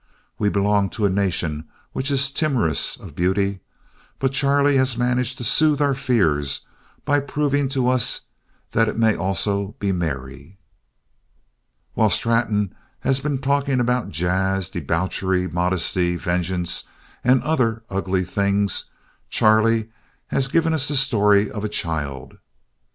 We 0.39 0.49
belong 0.49 0.89
to 0.97 1.05
a 1.05 1.11
Nation 1.11 1.65
which 1.91 2.09
is 2.09 2.31
timorous 2.31 2.99
of 2.99 3.13
beauty, 3.15 3.59
but 4.17 4.31
Charlie 4.31 4.77
has 4.77 4.97
managed 4.97 5.37
to 5.37 5.43
soothe 5.43 5.79
our 5.79 5.93
fears 5.93 6.61
by 7.05 7.19
proving 7.19 7.69
to 7.69 7.87
us 7.87 8.21
that 8.71 8.89
it 8.89 8.97
may 8.97 9.15
also 9.15 9.75
be 9.77 9.91
merry. 9.91 10.57
While 11.93 12.09
Straton 12.09 12.73
has 13.01 13.19
been 13.19 13.37
talking 13.37 13.79
about 13.79 14.09
jazz, 14.09 14.71
debauchery, 14.71 15.47
modesty, 15.47 16.15
vengeance 16.15 16.83
and 17.23 17.43
other 17.43 17.83
ugly 17.91 18.23
things, 18.25 18.85
Chaplin 19.29 19.91
has 20.29 20.47
given 20.47 20.73
us 20.73 20.87
the 20.87 20.95
story 20.95 21.51
of 21.51 21.63
a 21.63 21.69
child. 21.69 22.39